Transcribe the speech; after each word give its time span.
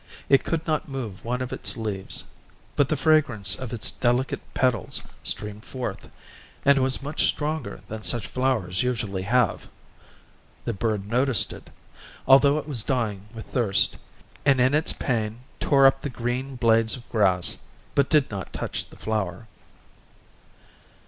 It 0.29 0.43
could 0.43 0.65
not 0.65 0.87
move 0.89 1.23
one 1.23 1.43
of 1.43 1.53
its 1.53 1.77
leaves, 1.77 2.23
but 2.75 2.89
the 2.89 2.97
fragrance 2.97 3.53
of 3.55 3.71
its 3.71 3.91
delicate 3.91 4.41
petals 4.55 5.03
streamed 5.21 5.63
forth, 5.63 6.09
and 6.65 6.79
was 6.79 7.03
much 7.03 7.27
stronger 7.27 7.81
than 7.87 8.01
such 8.01 8.25
flowers 8.25 8.81
usually 8.81 9.21
have: 9.21 9.69
the 10.65 10.73
bird 10.73 11.07
noticed 11.07 11.53
it, 11.53 11.69
although 12.27 12.57
it 12.57 12.67
was 12.67 12.83
dying 12.83 13.27
with 13.35 13.45
thirst, 13.53 13.95
and 14.43 14.59
in 14.59 14.73
its 14.73 14.91
pain 14.91 15.37
tore 15.59 15.85
up 15.85 16.01
the 16.01 16.09
green 16.09 16.55
blades 16.55 16.95
of 16.95 17.07
grass, 17.11 17.59
but 17.93 18.09
did 18.09 18.31
not 18.31 18.51
touch 18.51 18.89
the 18.89 18.97
flower. 18.97 19.47